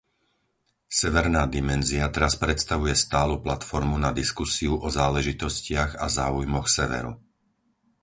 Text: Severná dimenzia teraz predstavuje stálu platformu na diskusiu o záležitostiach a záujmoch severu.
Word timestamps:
Severná 1.01 1.43
dimenzia 1.55 2.05
teraz 2.15 2.33
predstavuje 2.43 2.95
stálu 3.05 3.35
platformu 3.45 3.95
na 4.05 4.09
diskusiu 4.19 4.73
o 4.81 4.87
záležitostiach 4.99 5.91
a 6.01 6.09
záujmoch 6.19 6.65
severu. 6.77 7.11